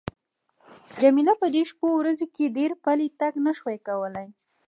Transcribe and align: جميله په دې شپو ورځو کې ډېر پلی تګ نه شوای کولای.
جميله 1.01 1.33
په 1.41 1.47
دې 1.53 1.63
شپو 1.69 1.87
ورځو 1.99 2.25
کې 2.35 2.53
ډېر 2.57 2.71
پلی 2.83 3.07
تګ 3.19 3.33
نه 3.45 3.51
شوای 3.57 3.77
کولای. 3.87 4.27